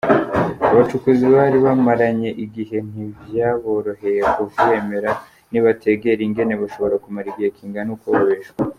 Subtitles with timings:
[0.71, 5.09] Abacukuzi bari bamaranye igihe ntivyaboroheye kuvyemera,
[5.49, 8.57] ntibategera ingene bashobora kumara igihe kingana uko babeshwa.